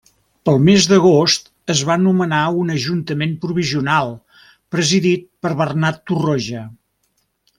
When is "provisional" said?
3.45-4.11